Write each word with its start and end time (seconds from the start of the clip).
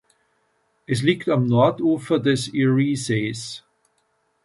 Es 0.87 1.03
liegt 1.03 1.29
am 1.29 1.45
Nordufer 1.45 2.17
des 2.17 2.51
Eriesees. 2.55 3.63